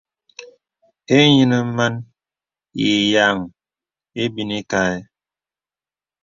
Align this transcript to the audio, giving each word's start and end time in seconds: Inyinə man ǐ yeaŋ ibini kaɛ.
Inyinə 1.17 1.57
man 1.75 1.93
ǐ 2.03 2.05
yeaŋ 3.11 3.37
ibini 4.23 4.57
kaɛ. 4.71 4.95